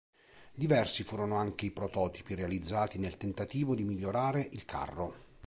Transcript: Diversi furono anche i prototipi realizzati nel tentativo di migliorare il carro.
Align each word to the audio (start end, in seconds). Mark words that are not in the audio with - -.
Diversi 0.55 1.03
furono 1.03 1.35
anche 1.35 1.67
i 1.67 1.71
prototipi 1.71 2.33
realizzati 2.33 2.97
nel 2.97 3.17
tentativo 3.17 3.75
di 3.75 3.83
migliorare 3.83 4.41
il 4.53 4.65
carro. 4.65 5.15